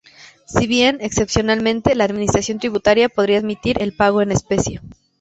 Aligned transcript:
Si 0.47 0.65
bien, 0.65 0.97
excepcionalmente, 0.99 1.93
la 1.93 2.05
Administración 2.05 2.57
tributaria 2.57 3.07
podría 3.07 3.37
admitir 3.37 3.79
el 3.79 3.93
pago 3.93 4.23
en 4.23 4.31
especie. 4.31 4.81